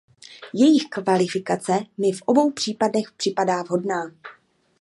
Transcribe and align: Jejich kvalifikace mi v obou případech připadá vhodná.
Jejich 0.53 0.85
kvalifikace 0.89 1.73
mi 1.97 2.11
v 2.11 2.21
obou 2.25 2.51
případech 2.51 3.11
připadá 3.11 3.63
vhodná. 3.63 4.11